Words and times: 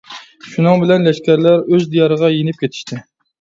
شۇنىڭ 0.53 0.79
بىلەن 0.83 1.05
لەشكەرلەر 1.07 1.59
ئۆز 1.75 1.85
دىيارىغا 1.93 2.33
يېنىپ 2.39 2.65
كېتىشتى. 2.65 3.01